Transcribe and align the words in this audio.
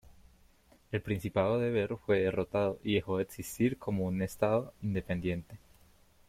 El 0.91 0.99
Principado 1.03 1.59
de 1.59 1.69
Tver 1.69 1.95
fue 1.95 2.21
derrotado, 2.21 2.79
y 2.83 2.95
dejó 2.95 3.17
de 3.17 3.23
existir 3.25 3.77
como 3.77 4.05
un 4.07 4.23
estado 4.23 4.73
independiente. 4.81 5.59